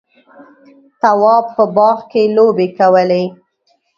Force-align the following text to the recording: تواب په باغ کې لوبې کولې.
تواب 1.01 1.45
په 1.55 1.63
باغ 1.75 1.97
کې 2.11 2.21
لوبې 2.35 2.67
کولې. 2.77 3.23